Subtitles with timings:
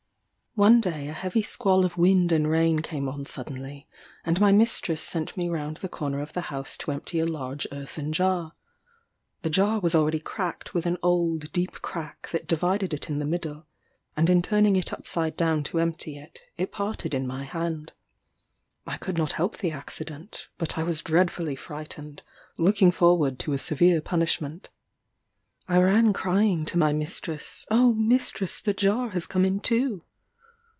[0.55, 3.87] One day a heavy squall of wind and rain came on suddenly,
[4.25, 7.65] and my mistress sent me round the corner of the house to empty a large
[7.71, 8.51] earthen jar.
[9.43, 13.25] The jar was already cracked with an old deep crack that divided it in the
[13.25, 13.65] middle,
[14.17, 17.93] and in turning it upside down to empty it, it parted in my hand.
[18.85, 22.23] I could not help the accident, but I was dreadfully frightened,
[22.57, 24.67] looking forward to a severe punishment.
[25.69, 30.03] I ran crying to my mistress, "O mistress, the jar has come in two."